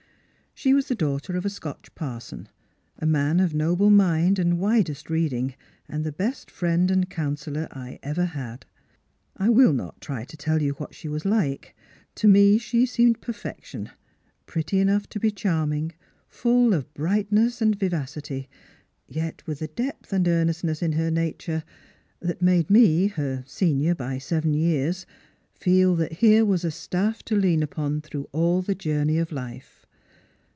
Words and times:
She 0.53 0.75
was 0.75 0.89
the 0.89 0.95
daughter 0.95 1.35
of 1.35 1.43
a 1.43 1.49
Scotch 1.49 1.95
parson, 1.95 2.47
a 2.99 3.05
mm 3.07 3.43
of 3.43 3.55
noble 3.55 3.89
mind 3.89 4.37
and 4.37 4.59
widest 4.59 5.09
reading, 5.09 5.55
and 5.89 6.03
the 6.03 6.11
best 6.11 6.51
friend 6.51 6.91
and 6.91 7.09
•'■•.Hsellor 7.09 7.67
I 7.71 7.97
ever 8.03 8.25
had. 8.25 8.67
I 9.37 9.49
will 9.49 9.73
not 9.73 9.99
try 10.01 10.23
to 10.25 10.37
tell 10.37 10.61
you 10.61 10.73
what 10.73 10.93
she 10.93 11.07
v^.t 11.07 11.27
>fce. 11.27 11.65
To 12.13 12.27
me 12.27 12.59
she 12.59 12.85
seemed 12.85 13.21
perfection, 13.21 13.89
pretty 14.45 14.79
enough 14.79 15.09
t<> 15.09 15.19
eo 15.23 15.29
charm.", 15.31 15.71
fu^ 16.31 16.85
"'viqhtness 16.95 17.59
and 17.59 17.75
vivacity, 17.79 18.47
yet 19.07 19.41
with 19.47 19.63
a 19.63 19.67
derth 19.67 19.71
Strangers 19.71 19.81
and 19.89 19.95
Pilfjrimt. 19.95 20.09
43 20.09 20.17
and 20.17 20.27
earnestness 20.27 20.81
in 20.83 20.91
her 20.91 21.09
nature, 21.09 21.63
that 22.19 22.41
made 22.43 22.69
me— 22.69 23.07
her 23.07 23.43
senior 23.47 23.95
by 23.95 24.19
seven 24.19 24.53
years— 24.53 25.07
feel 25.59 25.95
that 25.95 26.13
here 26.19 26.45
was 26.45 26.63
a 26.63 26.69
staff 26.69 27.23
to 27.23 27.35
lean 27.35 27.63
upon 27.63 27.99
through 28.01 28.29
all 28.31 28.61
the 28.61 28.75
iourney 28.75 29.19
of 29.19 29.31
life. 29.31 29.79